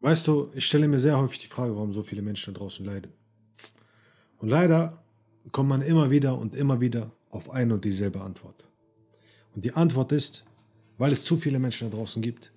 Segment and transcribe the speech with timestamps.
[0.00, 2.84] Weißt du, ich stelle mir sehr häufig die Frage, warum so viele Menschen da draußen
[2.84, 3.12] leiden.
[4.38, 5.02] Und leider
[5.52, 8.64] kommt man immer wieder und immer wieder auf eine und dieselbe Antwort.
[9.54, 10.44] Und die Antwort ist,
[10.96, 12.50] weil es zu viele Menschen da draußen gibt,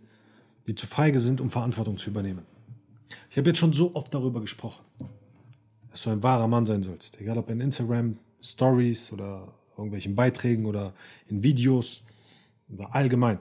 [0.68, 2.46] die zu feige sind, um Verantwortung zu übernehmen.
[3.30, 4.86] Ich habe jetzt schon so oft darüber gesprochen,
[5.92, 7.20] dass du ein wahrer Mann sein sollst.
[7.20, 10.94] Egal ob in Instagram, Stories oder irgendwelchen Beiträgen oder
[11.28, 12.04] in Videos
[12.70, 13.40] oder allgemein.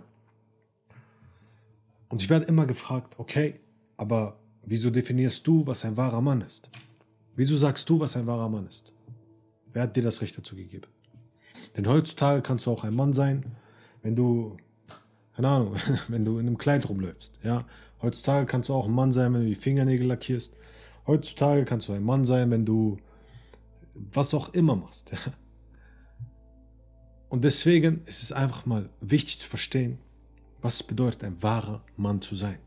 [2.08, 3.60] Und ich werde immer gefragt, okay,
[4.02, 6.68] aber wieso definierst du, was ein wahrer Mann ist?
[7.36, 8.92] Wieso sagst du, was ein wahrer Mann ist?
[9.72, 10.88] Wer hat dir das Recht dazu gegeben?
[11.76, 13.44] Denn heutzutage kannst du auch ein Mann sein,
[14.02, 14.56] wenn du,
[15.36, 15.76] keine Ahnung,
[16.08, 17.38] wenn du in einem Kleid rumläufst.
[17.44, 17.64] Ja?
[18.02, 20.56] Heutzutage kannst du auch ein Mann sein, wenn du die Fingernägel lackierst.
[21.06, 22.98] Heutzutage kannst du ein Mann sein, wenn du
[23.94, 25.12] was auch immer machst.
[25.12, 25.18] Ja?
[27.28, 29.98] Und deswegen ist es einfach mal wichtig zu verstehen,
[30.60, 32.58] was es bedeutet, ein wahrer Mann zu sein.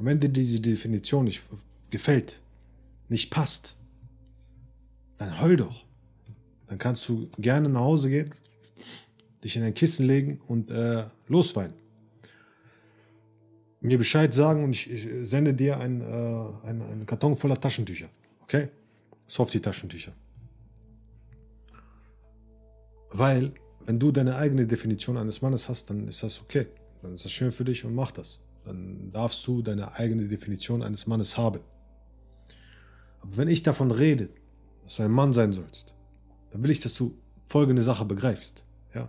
[0.00, 1.42] Und wenn dir diese Definition nicht
[1.90, 2.40] gefällt,
[3.10, 3.76] nicht passt,
[5.18, 5.84] dann heul doch.
[6.68, 8.34] Dann kannst du gerne nach Hause gehen,
[9.44, 11.74] dich in ein Kissen legen und äh, losweinen.
[13.82, 18.08] Mir Bescheid sagen und ich, ich sende dir einen, äh, einen, einen Karton voller Taschentücher.
[18.44, 18.68] Okay?
[19.26, 20.12] Softie-Taschentücher.
[23.10, 23.52] Weil,
[23.84, 26.68] wenn du deine eigene Definition eines Mannes hast, dann ist das okay.
[27.02, 30.82] Dann ist das schön für dich und mach das dann darfst du deine eigene Definition
[30.82, 31.60] eines Mannes haben.
[33.20, 34.30] Aber wenn ich davon rede,
[34.82, 35.94] dass du ein Mann sein sollst,
[36.50, 37.16] dann will ich, dass du
[37.46, 38.64] folgende Sache begreifst.
[38.94, 39.08] Ja?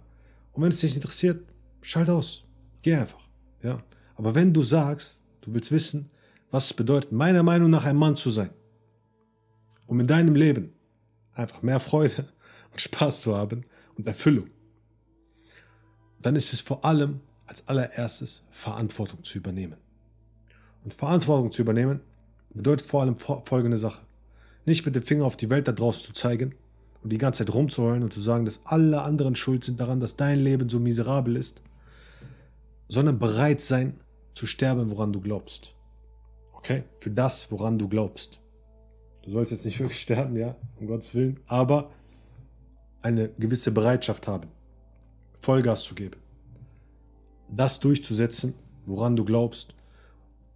[0.53, 1.45] Und wenn es dich interessiert,
[1.81, 2.43] schalt aus.
[2.81, 3.27] Geh einfach.
[3.61, 3.83] Ja?
[4.15, 6.09] Aber wenn du sagst, du willst wissen,
[6.49, 8.51] was es bedeutet, meiner Meinung nach ein Mann zu sein,
[9.87, 10.73] um in deinem Leben
[11.33, 12.27] einfach mehr Freude
[12.71, 13.65] und Spaß zu haben
[13.97, 14.49] und Erfüllung,
[16.21, 19.75] dann ist es vor allem als allererstes Verantwortung zu übernehmen.
[20.85, 21.99] Und Verantwortung zu übernehmen
[22.53, 24.01] bedeutet vor allem folgende Sache.
[24.65, 26.55] Nicht mit dem Finger auf die Welt da draußen zu zeigen
[27.03, 30.15] und die ganze Zeit rumzuheulen und zu sagen, dass alle anderen schuld sind daran, dass
[30.15, 31.61] dein Leben so miserabel ist,
[32.87, 33.99] sondern bereit sein
[34.33, 35.75] zu sterben, woran du glaubst.
[36.53, 36.85] Okay?
[36.99, 38.39] Für das, woran du glaubst.
[39.23, 41.91] Du sollst jetzt nicht wirklich sterben, ja, um Gottes Willen, aber
[43.01, 44.47] eine gewisse Bereitschaft haben,
[45.41, 46.20] Vollgas zu geben
[47.51, 48.53] das durchzusetzen,
[48.85, 49.75] woran du glaubst,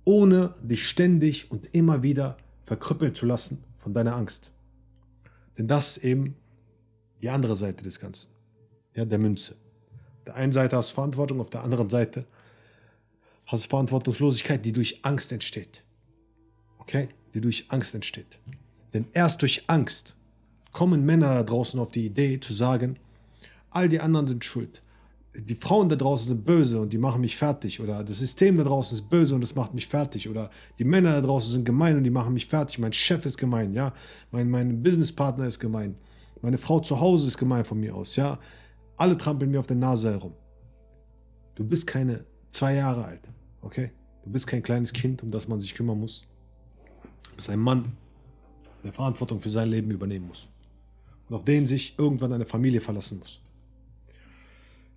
[0.05, 4.51] ohne dich ständig und immer wieder verkrüppeln zu lassen von deiner Angst.
[5.57, 6.35] Denn das ist eben
[7.21, 8.29] die andere Seite des Ganzen,
[8.95, 9.53] ja, der Münze.
[10.19, 12.25] Auf der einen Seite hast du Verantwortung, auf der anderen Seite
[13.45, 15.83] hast du Verantwortungslosigkeit, die durch Angst entsteht.
[16.79, 17.09] Okay?
[17.33, 18.39] Die durch Angst entsteht.
[18.93, 20.15] Denn erst durch Angst
[20.71, 22.97] kommen Männer da draußen auf die Idee zu sagen,
[23.69, 24.81] all die anderen sind schuld
[25.37, 28.63] die Frauen da draußen sind böse und die machen mich fertig oder das System da
[28.63, 31.97] draußen ist böse und das macht mich fertig oder die Männer da draußen sind gemein
[31.97, 33.93] und die machen mich fertig, mein Chef ist gemein, ja,
[34.31, 35.95] mein, mein Businesspartner ist gemein,
[36.41, 38.39] meine Frau zu Hause ist gemein von mir aus, ja,
[38.97, 40.33] alle trampeln mir auf der Nase herum.
[41.55, 43.29] Du bist keine zwei Jahre alt,
[43.61, 43.91] okay?
[44.23, 46.27] Du bist kein kleines Kind, um das man sich kümmern muss.
[47.29, 47.97] Du bist ein Mann,
[48.83, 50.47] der Verantwortung für sein Leben übernehmen muss
[51.27, 53.41] und auf den sich irgendwann eine Familie verlassen muss.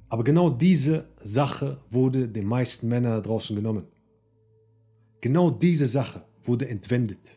[0.08, 3.86] Aber genau diese Sache wurde den meisten Männern da draußen genommen.
[5.20, 7.36] Genau diese Sache wurde entwendet.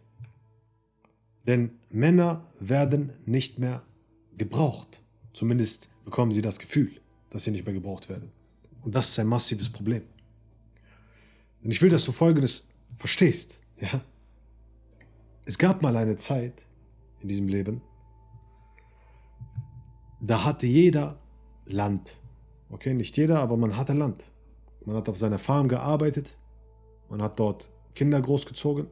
[1.48, 3.84] Denn Männer werden nicht mehr
[4.38, 5.02] gebraucht.
[5.34, 6.92] Zumindest bekommen sie das Gefühl,
[7.30, 8.32] dass sie nicht mehr gebraucht werden.
[8.84, 10.04] Und das ist ein massives Problem.
[11.64, 13.60] Und ich will, dass du Folgendes verstehst.
[13.80, 14.02] Ja?
[15.46, 16.54] Es gab mal eine Zeit
[17.22, 17.82] in diesem Leben,
[20.20, 21.20] da hatte jeder
[21.66, 22.21] Land
[22.72, 24.24] Okay, nicht jeder, aber man hatte Land.
[24.86, 26.38] Man hat auf seiner Farm gearbeitet.
[27.10, 28.88] Man hat dort Kinder großgezogen.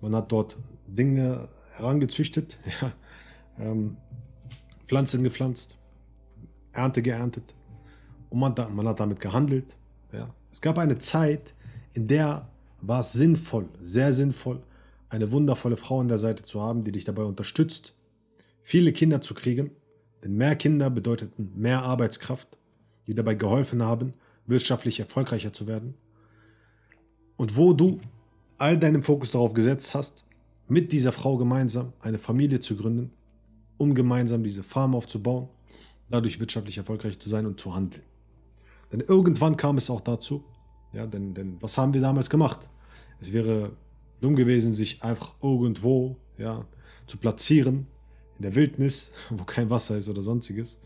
[0.00, 2.58] Man hat dort Dinge herangezüchtet.
[2.80, 2.92] Ja,
[3.70, 3.96] ähm,
[4.86, 5.78] Pflanzen gepflanzt.
[6.72, 7.54] Ernte geerntet.
[8.30, 9.76] Und man, man hat damit gehandelt.
[10.12, 10.34] Ja.
[10.50, 11.54] Es gab eine Zeit,
[11.92, 12.48] in der
[12.80, 14.60] war es sinnvoll, sehr sinnvoll,
[15.08, 17.94] eine wundervolle Frau an der Seite zu haben, die dich dabei unterstützt,
[18.62, 19.70] viele Kinder zu kriegen.
[20.24, 22.58] Denn mehr Kinder bedeuteten mehr Arbeitskraft
[23.06, 24.12] die dabei geholfen haben,
[24.46, 25.94] wirtschaftlich erfolgreicher zu werden.
[27.36, 28.00] Und wo du
[28.58, 30.26] all deinen Fokus darauf gesetzt hast,
[30.68, 33.10] mit dieser Frau gemeinsam eine Familie zu gründen,
[33.76, 35.48] um gemeinsam diese Farm aufzubauen,
[36.08, 38.04] dadurch wirtschaftlich erfolgreich zu sein und zu handeln.
[38.92, 40.44] Denn irgendwann kam es auch dazu,
[40.92, 42.60] ja, denn, denn was haben wir damals gemacht?
[43.20, 43.72] Es wäre
[44.20, 46.64] dumm gewesen, sich einfach irgendwo ja,
[47.06, 47.86] zu platzieren,
[48.36, 50.80] in der Wildnis, wo kein Wasser ist oder sonstiges,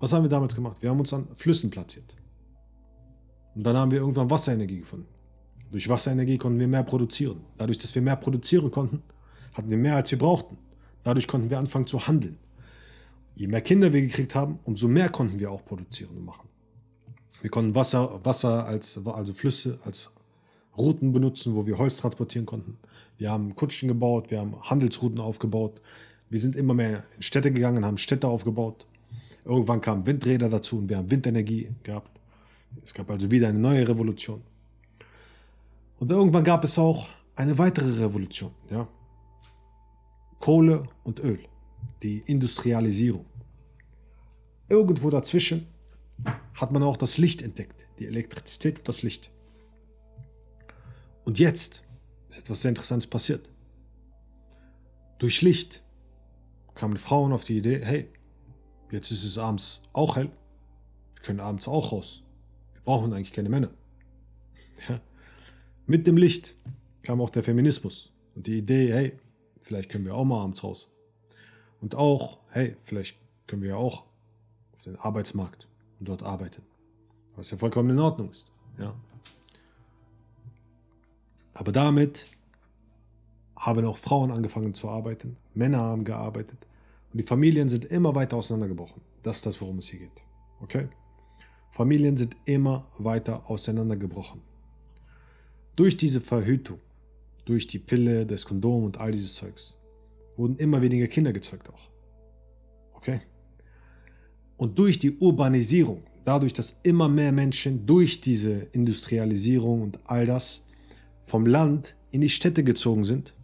[0.00, 0.78] was haben wir damals gemacht?
[0.80, 2.14] Wir haben uns an Flüssen platziert.
[3.54, 5.06] Und dann haben wir irgendwann Wasserenergie gefunden.
[5.70, 7.44] Durch Wasserenergie konnten wir mehr produzieren.
[7.56, 9.02] Dadurch, dass wir mehr produzieren konnten,
[9.52, 10.58] hatten wir mehr, als wir brauchten.
[11.04, 12.38] Dadurch konnten wir anfangen zu handeln.
[13.34, 16.48] Je mehr Kinder wir gekriegt haben, umso mehr konnten wir auch produzieren und machen.
[17.42, 20.10] Wir konnten Wasser, Wasser als, also Flüsse als
[20.76, 22.78] Routen benutzen, wo wir Holz transportieren konnten.
[23.18, 25.80] Wir haben Kutschen gebaut, wir haben Handelsrouten aufgebaut.
[26.28, 28.86] Wir sind immer mehr in Städte gegangen, haben Städte aufgebaut.
[29.50, 32.20] Irgendwann kamen Windräder dazu und wir haben Windenergie gehabt.
[32.84, 34.44] Es gab also wieder eine neue Revolution.
[35.98, 38.52] Und irgendwann gab es auch eine weitere Revolution.
[38.70, 38.86] Ja?
[40.38, 41.40] Kohle und Öl,
[42.00, 43.26] die Industrialisierung.
[44.68, 45.66] Irgendwo dazwischen
[46.54, 49.32] hat man auch das Licht entdeckt, die Elektrizität und das Licht.
[51.24, 51.82] Und jetzt
[52.28, 53.50] ist etwas sehr Interessantes passiert.
[55.18, 55.82] Durch Licht
[56.76, 58.08] kamen Frauen auf die Idee, hey,
[58.92, 60.30] jetzt ist es abends auch hell,
[61.14, 62.22] wir können abends auch raus.
[62.72, 63.70] Wir brauchen eigentlich keine Männer.
[64.88, 64.98] Ja.
[65.86, 66.56] Mit dem Licht
[67.02, 69.18] kam auch der Feminismus und die Idee, hey,
[69.60, 70.88] vielleicht können wir auch mal abends raus.
[71.82, 74.04] Und auch, hey, vielleicht können wir auch
[74.72, 76.62] auf den Arbeitsmarkt und dort arbeiten.
[77.36, 78.46] Was ja vollkommen in Ordnung ist.
[78.78, 78.94] Ja.
[81.52, 82.26] Aber damit
[83.56, 86.66] haben auch Frauen angefangen zu arbeiten, Männer haben gearbeitet
[87.12, 89.02] und die Familien sind immer weiter auseinandergebrochen.
[89.22, 90.22] Das ist das, worum es hier geht.
[90.60, 90.88] Okay?
[91.70, 94.40] Familien sind immer weiter auseinandergebrochen.
[95.76, 96.78] Durch diese Verhütung,
[97.44, 99.74] durch die Pille, das Kondom und all dieses Zeugs,
[100.36, 101.90] wurden immer weniger Kinder gezeugt auch.
[102.94, 103.20] Okay?
[104.56, 110.64] Und durch die Urbanisierung, dadurch, dass immer mehr Menschen durch diese Industrialisierung und all das
[111.24, 113.34] vom Land in die Städte gezogen sind,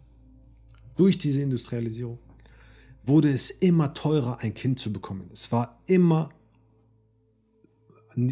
[0.95, 2.19] durch diese Industrialisierung,
[3.07, 5.29] wurde es immer teurer, ein Kind zu bekommen.
[5.33, 6.29] Es war immer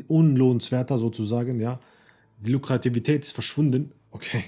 [0.08, 1.80] unlohnenswerter sozusagen, ja,
[2.40, 3.92] die Lukrativität ist verschwunden.
[4.12, 4.44] Okay.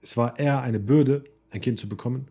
[0.00, 2.28] Es war eher eine Bürde, ein Kind zu bekommen.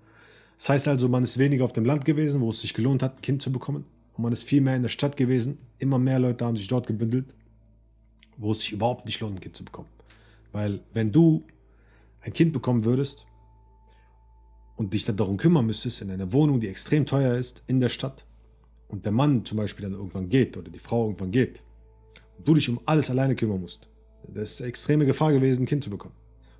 [0.57, 3.17] Das heißt also, man ist weniger auf dem Land gewesen, wo es sich gelohnt hat,
[3.17, 3.85] ein Kind zu bekommen.
[4.13, 5.57] Und man ist viel mehr in der Stadt gewesen.
[5.79, 7.33] Immer mehr Leute haben sich dort gebündelt,
[8.37, 9.89] wo es sich überhaupt nicht lohnt, ein Kind zu bekommen.
[10.53, 11.43] Weil wenn du
[12.21, 13.27] ein Kind bekommen würdest
[14.75, 17.89] und dich dann darum kümmern müsstest, in einer Wohnung, die extrem teuer ist, in der
[17.89, 18.25] Stadt,
[18.87, 21.63] und der Mann zum Beispiel dann irgendwann geht oder die Frau irgendwann geht,
[22.37, 23.89] und du dich um alles alleine kümmern musst,
[24.33, 26.15] das ist eine extreme Gefahr gewesen, ein Kind zu bekommen.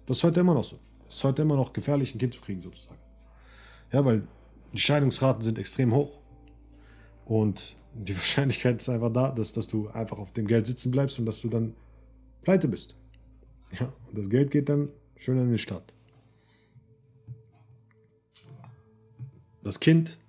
[0.05, 0.77] Das ist heute immer noch so.
[1.07, 2.99] Es ist heute immer noch gefährlich, ein Kind zu kriegen, sozusagen.
[3.91, 4.27] Ja, weil
[4.73, 6.19] die Scheidungsraten sind extrem hoch.
[7.25, 11.19] Und die Wahrscheinlichkeit ist einfach da, dass, dass du einfach auf dem Geld sitzen bleibst
[11.19, 11.73] und dass du dann
[12.41, 12.95] pleite bist.
[13.79, 15.94] Ja, und das Geld geht dann schön an den Staat.
[19.65, 20.19] Das Kind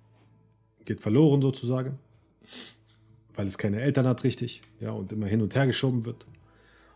[0.83, 1.99] geht verloren sozusagen,
[3.35, 6.25] weil es keine Eltern hat richtig, ja, und immer hin und her geschoben wird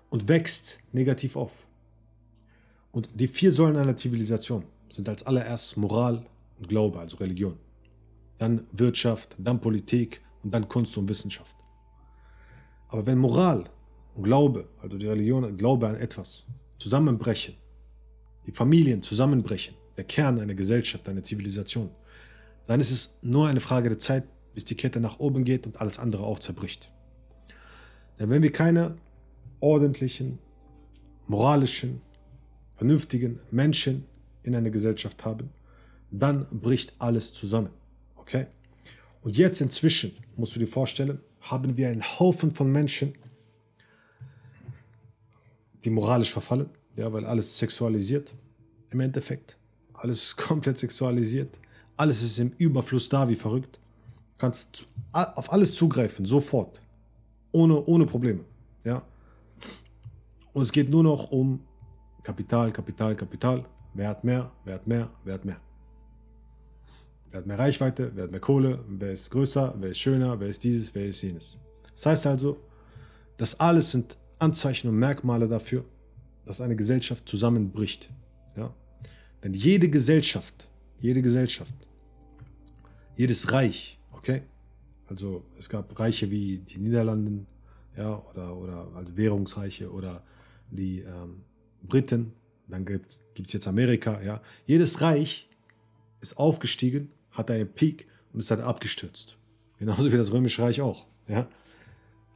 [0.09, 1.51] und wächst negativ auf.
[2.91, 6.25] Und die vier Säulen einer Zivilisation sind als allererstes Moral
[6.57, 7.59] und Glaube, also Religion.
[8.39, 11.55] Dann Wirtschaft, dann Politik und dann Kunst und Wissenschaft.
[12.87, 13.69] Aber wenn Moral
[14.15, 16.47] und Glaube, also die Religion, Glaube an etwas,
[16.79, 17.53] zusammenbrechen,
[18.47, 21.91] die Familien zusammenbrechen, der Kern einer Gesellschaft, einer Zivilisation,
[22.71, 24.23] dann ist es nur eine Frage der Zeit,
[24.53, 26.89] bis die Kette nach oben geht und alles andere auch zerbricht.
[28.17, 28.95] Denn wenn wir keine
[29.59, 30.39] ordentlichen,
[31.27, 32.01] moralischen,
[32.77, 34.05] vernünftigen Menschen
[34.43, 35.49] in einer Gesellschaft haben,
[36.11, 37.71] dann bricht alles zusammen.
[38.15, 38.47] Okay?
[39.21, 43.15] Und jetzt inzwischen, musst du dir vorstellen, haben wir einen Haufen von Menschen,
[45.83, 48.33] die moralisch verfallen, ja, weil alles sexualisiert
[48.91, 49.57] im Endeffekt.
[49.91, 51.57] Alles komplett sexualisiert.
[52.01, 53.75] Alles ist im Überfluss da, wie verrückt.
[53.75, 56.81] Du kannst auf alles zugreifen, sofort.
[57.51, 58.43] Ohne, ohne Probleme.
[58.83, 59.03] Ja?
[60.51, 61.59] Und es geht nur noch um
[62.23, 63.63] Kapital, Kapital, Kapital.
[63.93, 65.61] Wer hat mehr, wer hat mehr, wer hat mehr.
[67.29, 70.47] Wer hat mehr Reichweite, wer hat mehr Kohle, wer ist größer, wer ist schöner, wer
[70.47, 71.55] ist dieses, wer ist jenes.
[71.93, 72.57] Das heißt also,
[73.37, 75.85] das alles sind Anzeichen und Merkmale dafür,
[76.47, 78.09] dass eine Gesellschaft zusammenbricht.
[78.57, 78.73] Ja?
[79.43, 80.67] Denn jede Gesellschaft,
[80.97, 81.75] jede Gesellschaft,
[83.21, 84.41] jedes Reich, okay?
[85.05, 87.45] Also es gab Reiche wie die Niederlanden,
[87.95, 90.23] ja, oder, oder also Währungsreiche oder
[90.71, 91.43] die ähm,
[91.83, 92.33] Briten,
[92.67, 94.41] dann gibt es jetzt Amerika, ja.
[94.65, 95.47] Jedes Reich
[96.19, 99.37] ist aufgestiegen, hat einen Peak und ist dann abgestürzt.
[99.77, 101.47] Genauso wie das Römische Reich auch, ja.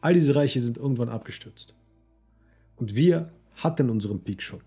[0.01, 1.73] All diese Reiche sind irgendwann abgestürzt.
[2.75, 4.61] Und wir hatten unseren Peak schon.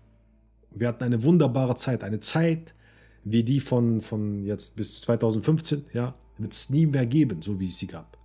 [0.71, 2.75] Wir hatten eine wunderbare Zeit, eine Zeit
[3.23, 7.67] wie die von, von jetzt bis 2015, ja, wird es nie mehr geben, so wie
[7.67, 8.17] es sie gab.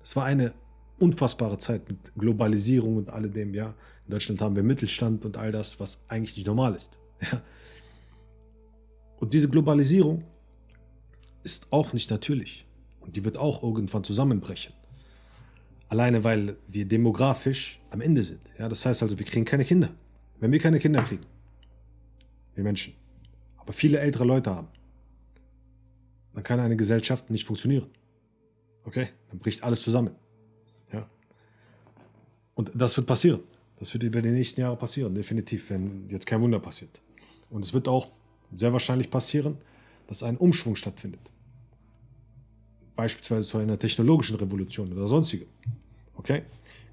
[0.00, 0.54] Das war eine
[0.98, 3.74] unfassbare Zeit mit Globalisierung und alledem, ja.
[4.06, 6.98] In Deutschland haben wir Mittelstand und all das, was eigentlich nicht normal ist.
[7.32, 7.42] Ja.
[9.18, 10.22] Und diese Globalisierung
[11.42, 12.66] ist auch nicht natürlich.
[13.00, 14.72] Und die wird auch irgendwann zusammenbrechen.
[15.88, 18.40] Alleine weil wir demografisch am Ende sind.
[18.58, 19.90] Ja, das heißt also, wir kriegen keine Kinder.
[20.38, 21.24] Wenn wir keine Kinder kriegen,
[22.54, 22.94] wir Menschen,
[23.72, 24.68] viele ältere Leute haben,
[26.34, 27.86] dann kann eine Gesellschaft nicht funktionieren.
[28.84, 29.08] Okay?
[29.30, 30.10] Dann bricht alles zusammen.
[30.92, 31.08] Ja?
[32.54, 33.40] Und das wird passieren.
[33.78, 37.00] Das wird über die nächsten Jahre passieren, definitiv, wenn jetzt kein Wunder passiert.
[37.50, 38.08] Und es wird auch
[38.52, 39.56] sehr wahrscheinlich passieren,
[40.06, 41.20] dass ein Umschwung stattfindet.
[42.96, 45.46] Beispielsweise zu einer technologischen Revolution oder sonstige.
[46.16, 46.42] Okay?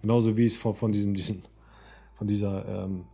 [0.01, 1.41] Genauso wie es von, von, diesem, diesen,
[2.13, 3.05] von dieser ähm,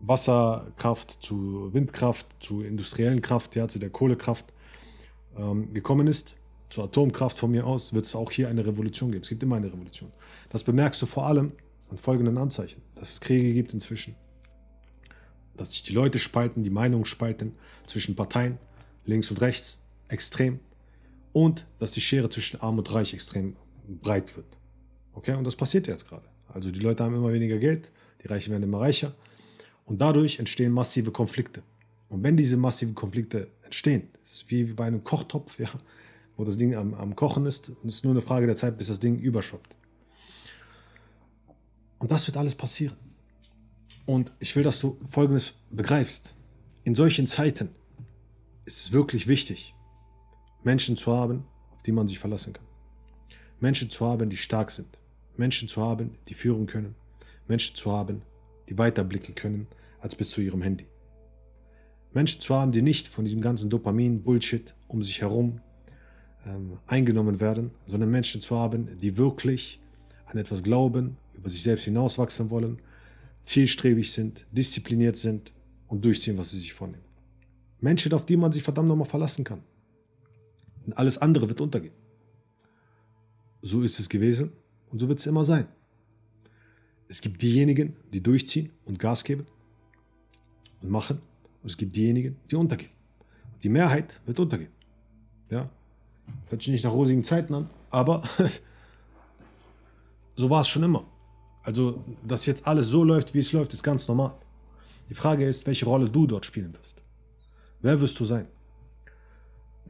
[0.00, 4.46] Wasserkraft zu Windkraft, zu industriellen Kraft, ja, zu der Kohlekraft
[5.36, 6.36] ähm, gekommen ist,
[6.70, 9.22] zur Atomkraft von mir aus, wird es auch hier eine Revolution geben.
[9.22, 10.12] Es gibt immer eine Revolution.
[10.50, 11.52] Das bemerkst du vor allem
[11.90, 14.14] an folgenden Anzeichen, dass es Kriege gibt inzwischen,
[15.56, 17.54] dass sich die Leute spalten, die Meinungen spalten
[17.86, 18.58] zwischen Parteien,
[19.04, 19.78] links und rechts,
[20.08, 20.60] extrem,
[21.32, 24.46] und dass die Schere zwischen Arm und Reich extrem breit wird.
[25.12, 26.26] Okay, und das passiert jetzt gerade.
[26.48, 27.90] Also die Leute haben immer weniger Geld,
[28.22, 29.14] die Reichen werden immer reicher
[29.88, 31.62] und dadurch entstehen massive Konflikte.
[32.10, 35.70] Und wenn diese massiven Konflikte entstehen, ist wie bei einem Kochtopf, ja,
[36.36, 38.76] wo das Ding am, am Kochen ist und es ist nur eine Frage der Zeit,
[38.76, 39.74] bis das Ding überschwappt.
[41.98, 42.96] Und das wird alles passieren.
[44.04, 46.34] Und ich will, dass du Folgendes begreifst.
[46.84, 47.70] In solchen Zeiten
[48.66, 49.74] ist es wirklich wichtig,
[50.64, 52.64] Menschen zu haben, auf die man sich verlassen kann.
[53.58, 54.98] Menschen zu haben, die stark sind.
[55.36, 56.94] Menschen zu haben, die führen können.
[57.48, 58.20] Menschen zu haben,
[58.68, 59.66] die weiterblicken können
[60.00, 60.86] als bis zu ihrem Handy.
[62.12, 65.60] Menschen zu haben, die nicht von diesem ganzen Dopamin-Bullshit um sich herum
[66.46, 69.80] ähm, eingenommen werden, sondern Menschen zu haben, die wirklich
[70.26, 72.80] an etwas glauben, über sich selbst hinauswachsen wollen,
[73.44, 75.52] zielstrebig sind, diszipliniert sind
[75.86, 77.04] und durchziehen, was sie sich vornehmen.
[77.80, 79.62] Menschen, auf die man sich verdammt nochmal verlassen kann.
[80.86, 81.94] Und alles andere wird untergehen.
[83.62, 84.52] So ist es gewesen
[84.90, 85.66] und so wird es immer sein.
[87.08, 89.46] Es gibt diejenigen, die durchziehen und Gas geben
[90.82, 91.20] und machen.
[91.62, 92.90] Und es gibt diejenigen, die untergehen.
[93.62, 94.70] Die Mehrheit wird untergehen.
[95.50, 95.68] Ja?
[96.48, 98.22] Hört sich nicht nach rosigen Zeiten an, aber
[100.36, 101.04] so war es schon immer.
[101.62, 104.34] Also, dass jetzt alles so läuft, wie es läuft, ist ganz normal.
[105.08, 106.96] Die Frage ist, welche Rolle du dort spielen wirst.
[107.80, 108.46] Wer wirst du sein?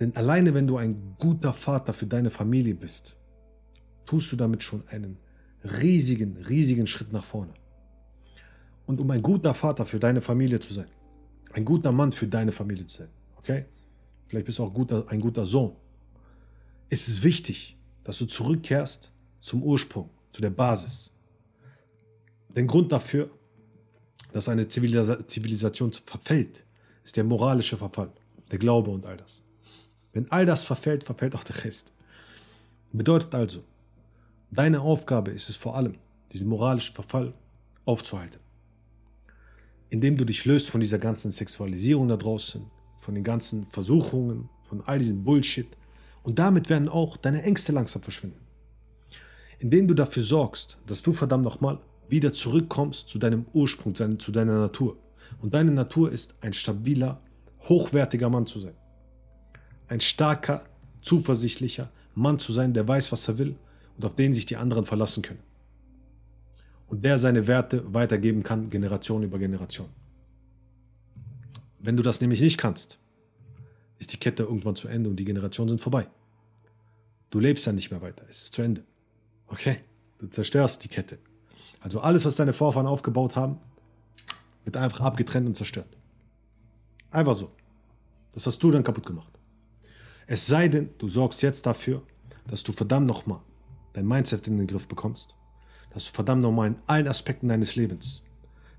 [0.01, 3.17] Denn alleine wenn du ein guter Vater für deine Familie bist,
[4.07, 5.19] tust du damit schon einen
[5.65, 7.53] riesigen, riesigen Schritt nach vorne.
[8.89, 10.89] Und um ein guter Vater für deine Familie zu sein,
[11.53, 13.67] ein guter Mann für deine Familie zu sein, okay?
[14.29, 15.77] Vielleicht bist du auch guter, ein guter Sohn.
[16.89, 21.13] ist Es wichtig, dass du zurückkehrst zum Ursprung, zu der Basis.
[22.57, 23.29] Der Grund dafür,
[24.33, 26.65] dass eine Zivilisation verfällt,
[27.05, 28.11] ist der moralische Verfall,
[28.51, 29.43] der Glaube und all das.
[30.15, 31.93] Wenn all das verfällt, verfällt auch der Rest.
[32.93, 33.63] Bedeutet also,
[34.51, 35.97] deine Aufgabe ist es vor allem,
[36.33, 37.35] diesen moralischen Verfall
[37.85, 38.48] aufzuhalten.
[39.91, 42.63] Indem du dich löst von dieser ganzen Sexualisierung da draußen,
[42.97, 45.69] von den ganzen Versuchungen, von all diesem Bullshit.
[46.23, 48.41] Und damit werden auch deine Ängste langsam verschwinden.
[49.59, 54.59] Indem du dafür sorgst, dass du verdammt nochmal wieder zurückkommst zu deinem Ursprung, zu deiner
[54.59, 54.99] Natur.
[55.41, 57.21] Und deine Natur ist ein stabiler,
[57.63, 58.75] hochwertiger Mann zu sein.
[59.89, 60.65] Ein starker,
[61.01, 63.57] zuversichtlicher Mann zu sein, der weiß, was er will
[63.97, 65.48] und auf den sich die anderen verlassen können.
[66.89, 69.89] Und der seine Werte weitergeben kann, Generation über Generation.
[71.79, 72.99] Wenn du das nämlich nicht kannst,
[73.99, 76.09] ist die Kette irgendwann zu Ende und die Generationen sind vorbei.
[77.31, 78.83] Du lebst dann nicht mehr weiter, es ist zu Ende.
[79.49, 79.79] Okay?
[80.19, 81.19] Du zerstörst die Kette.
[81.81, 83.59] Also alles, was deine Vorfahren aufgebaut haben,
[84.65, 85.97] wird einfach abgetrennt und zerstört.
[87.11, 87.51] Einfach so.
[88.33, 89.33] Das hast du dann kaputt gemacht.
[90.27, 92.03] Es sei denn, du sorgst jetzt dafür,
[92.47, 93.41] dass du verdammt nochmal
[93.95, 95.35] dein Mindset in den Griff bekommst,
[95.91, 98.23] dass du verdammt nochmal in allen Aspekten deines Lebens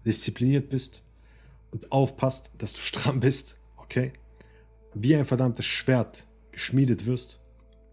[0.06, 1.04] diszipliniert bist
[1.72, 4.14] und aufpasst, dass du stramm bist, okay?
[4.94, 7.40] Wie ein verdammtes Schwert geschmiedet wirst,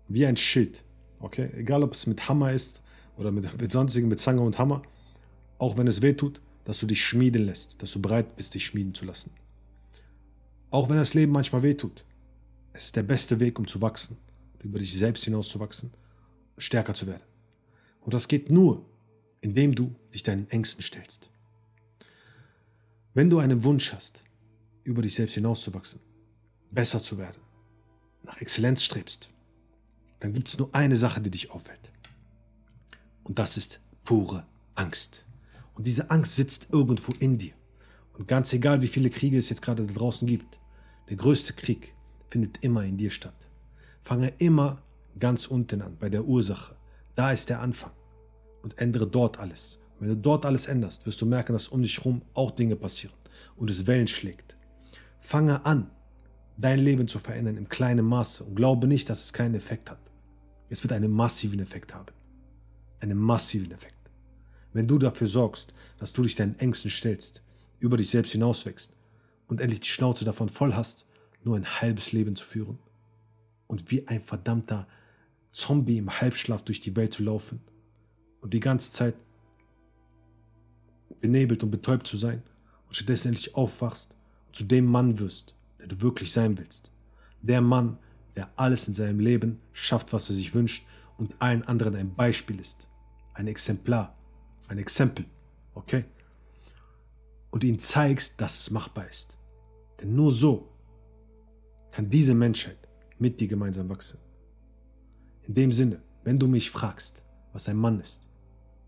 [0.08, 0.85] wie ein Schild,
[1.20, 1.50] okay?
[1.54, 2.82] Egal ob es mit Hammer ist
[3.16, 4.82] oder mit, mit sonstigen, mit Zange und Hammer,
[5.58, 8.66] auch wenn es weh tut, dass du dich schmieden lässt, dass du bereit bist, dich
[8.66, 9.30] schmieden zu lassen.
[10.70, 12.04] Auch wenn das Leben manchmal weh tut.
[12.73, 14.18] Es ist der beste Weg, um zu wachsen,
[14.62, 15.92] über dich selbst hinaus zu wachsen,
[16.58, 17.23] stärker zu werden.
[18.00, 18.85] Und das geht nur,
[19.40, 21.31] indem du dich deinen Ängsten stellst.
[23.14, 24.25] Wenn du einen Wunsch hast,
[24.85, 26.00] über dich selbst hinauszuwachsen,
[26.71, 27.40] besser zu werden,
[28.23, 29.31] nach Exzellenz strebst,
[30.21, 31.90] dann gibt es nur eine Sache, die dich aufhält.
[33.25, 35.26] Und das ist pure Angst.
[35.75, 37.52] Und diese Angst sitzt irgendwo in dir.
[38.14, 40.59] Und ganz egal, wie viele Kriege es jetzt gerade da draußen gibt,
[41.09, 41.95] der größte Krieg
[42.31, 43.37] findet immer in dir statt.
[44.02, 44.83] Fange immer
[45.19, 46.76] ganz unten an, bei der Ursache.
[47.14, 47.93] Da ist der Anfang.
[48.66, 49.78] Und ändere dort alles.
[49.94, 52.75] Und wenn du dort alles änderst, wirst du merken, dass um dich herum auch Dinge
[52.75, 53.14] passieren
[53.54, 54.56] und es Wellen schlägt.
[55.20, 55.88] Fange an,
[56.56, 60.00] dein Leben zu verändern im kleinen Maße und glaube nicht, dass es keinen Effekt hat.
[60.68, 62.12] Es wird einen massiven Effekt haben.
[62.99, 64.11] Einen massiven Effekt.
[64.73, 67.44] Wenn du dafür sorgst, dass du dich deinen Ängsten stellst,
[67.78, 68.90] über dich selbst hinauswächst
[69.46, 71.06] und endlich die Schnauze davon voll hast,
[71.44, 72.80] nur ein halbes Leben zu führen
[73.68, 74.88] und wie ein verdammter
[75.52, 77.61] Zombie im Halbschlaf durch die Welt zu laufen
[78.46, 79.16] und die ganze Zeit
[81.20, 82.44] benebelt und betäubt zu sein
[82.86, 86.92] und stattdessen endlich aufwachst und zu dem Mann wirst, der du wirklich sein willst.
[87.42, 87.98] Der Mann,
[88.36, 90.86] der alles in seinem Leben schafft, was er sich wünscht
[91.16, 92.88] und allen anderen ein Beispiel ist.
[93.34, 94.16] Ein Exemplar,
[94.68, 95.24] ein Exempel,
[95.74, 96.04] okay?
[97.50, 99.38] Und ihnen zeigst, dass es machbar ist.
[100.00, 100.68] Denn nur so
[101.90, 102.78] kann diese Menschheit
[103.18, 104.20] mit dir gemeinsam wachsen.
[105.48, 108.28] In dem Sinne, wenn du mich fragst, was ein Mann ist,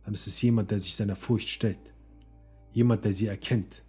[0.04, 1.92] dann ist es jemand, der sich seiner Furcht stellt.
[2.72, 3.82] Jemand, der sie erkennt.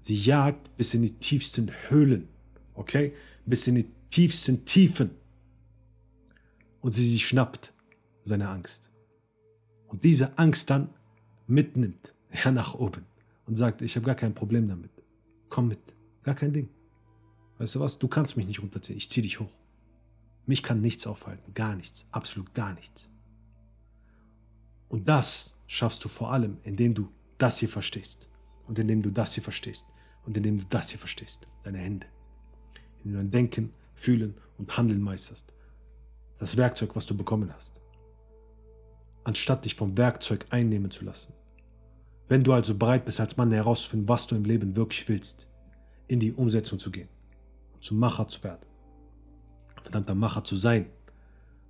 [0.00, 2.28] Sie jagt bis in die tiefsten Höhlen,
[2.74, 3.14] okay?
[3.44, 5.10] Bis in die tiefsten Tiefen.
[6.80, 7.72] Und sie sich schnappt,
[8.22, 8.90] seine Angst.
[9.88, 10.90] Und diese Angst dann
[11.46, 13.06] mitnimmt, ja, nach oben.
[13.46, 14.90] Und sagt, ich habe gar kein Problem damit.
[15.48, 15.80] Komm mit.
[16.22, 16.68] Gar kein Ding.
[17.56, 17.98] Weißt du was?
[17.98, 18.98] Du kannst mich nicht runterziehen.
[18.98, 19.50] Ich zieh dich hoch.
[20.46, 21.54] Mich kann nichts aufhalten.
[21.54, 22.06] Gar nichts.
[22.10, 23.10] Absolut gar nichts.
[24.88, 28.28] Und das schaffst du vor allem, indem du das hier verstehst.
[28.66, 29.86] Und indem du das hier verstehst.
[30.24, 31.46] Und indem du das hier verstehst.
[31.62, 32.06] Deine Hände.
[32.98, 35.54] Indem du dein Denken, Fühlen und Handeln meisterst.
[36.38, 37.80] Das Werkzeug, was du bekommen hast.
[39.24, 41.34] Anstatt dich vom Werkzeug einnehmen zu lassen.
[42.28, 45.48] Wenn du also bereit bist, als Mann herauszufinden, was du im Leben wirklich willst,
[46.08, 47.08] in die Umsetzung zu gehen
[47.74, 48.66] und zum Macher zu werden,
[49.82, 50.90] verdammter Macher zu sein,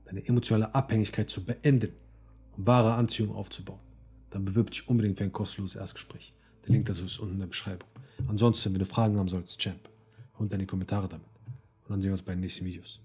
[0.04, 1.94] deine emotionale Abhängigkeit zu beenden
[2.58, 3.80] wahre Anziehung aufzubauen,
[4.30, 6.32] dann bewirb dich unbedingt für ein kostenloses Erstgespräch.
[6.66, 7.88] Der Link dazu ist unten in der Beschreibung.
[8.26, 9.88] Ansonsten, wenn du Fragen haben solltest, Champ,
[10.34, 11.26] und deine Kommentare damit.
[11.84, 13.00] Und dann sehen wir uns bei den nächsten Videos.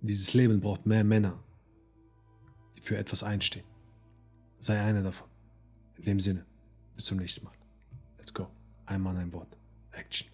[0.00, 1.38] Dieses Leben braucht mehr Männer,
[2.76, 3.64] die für etwas einstehen.
[4.58, 5.28] Sei einer davon.
[5.96, 6.44] In dem Sinne,
[6.96, 7.52] bis zum nächsten Mal.
[8.18, 8.48] Let's go.
[8.86, 9.56] Ein Mann, ein Wort.
[9.92, 10.31] Action.